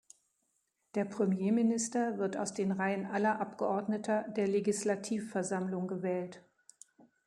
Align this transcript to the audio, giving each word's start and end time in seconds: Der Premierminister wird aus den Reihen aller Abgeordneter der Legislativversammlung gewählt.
Der 0.95 1.05
Premierminister 1.05 2.17
wird 2.17 2.35
aus 2.35 2.55
den 2.55 2.71
Reihen 2.71 3.05
aller 3.05 3.39
Abgeordneter 3.39 4.23
der 4.29 4.47
Legislativversammlung 4.47 5.87
gewählt. 5.87 6.43